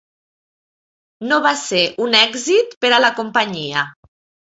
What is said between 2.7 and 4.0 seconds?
per a la companyia.